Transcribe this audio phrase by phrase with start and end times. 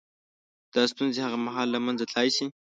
[0.73, 2.45] •دا ستونزې هغه مهال له منځه تلای شي.